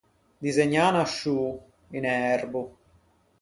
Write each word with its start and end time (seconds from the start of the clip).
Disegnâ 0.43 0.81
unna 0.89 1.05
sciô, 1.11 1.43
un 1.97 2.05
erbo. 2.35 2.61